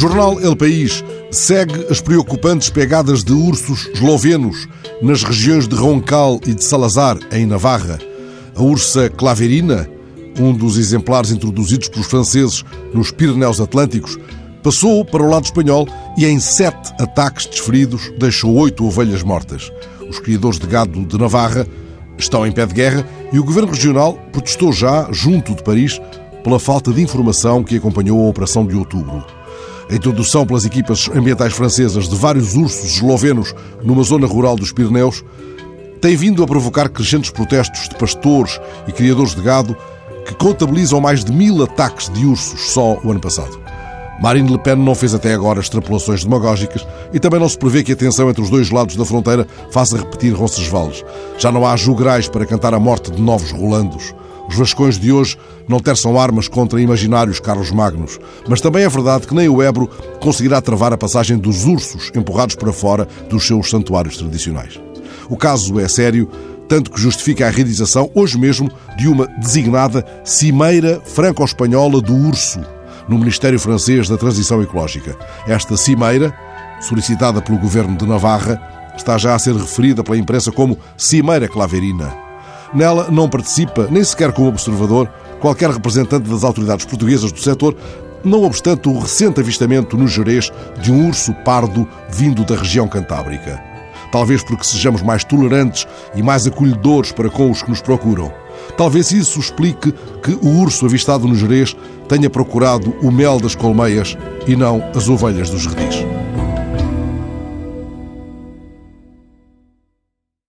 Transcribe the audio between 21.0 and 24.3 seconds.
de Navarra estão em pé de guerra e o governo regional